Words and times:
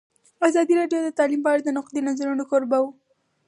ازادي 0.47 0.73
راډیو 0.79 0.99
د 1.05 1.09
تعلیم 1.19 1.41
په 1.43 1.49
اړه 1.51 1.61
د 1.65 1.69
نقدي 1.77 2.01
نظرونو 2.09 2.43
کوربه 2.49 2.77
وه. 2.81 2.91